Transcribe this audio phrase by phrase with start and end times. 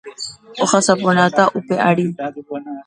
[0.63, 2.05] ohasaporãta upe ary